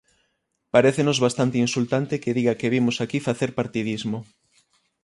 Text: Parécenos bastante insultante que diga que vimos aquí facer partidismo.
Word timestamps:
Parécenos 0.75 1.17
bastante 1.25 1.57
insultante 1.65 2.19
que 2.23 2.35
diga 2.37 2.57
que 2.59 2.71
vimos 2.75 2.95
aquí 2.99 3.19
facer 3.27 3.49
partidismo. 3.59 4.19